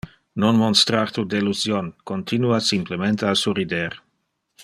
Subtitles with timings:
[0.43, 3.91] Non monstrar tu delusion, continua simplemente a surrider.